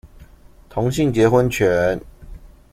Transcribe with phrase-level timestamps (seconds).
[0.67, 2.01] 同性結婚權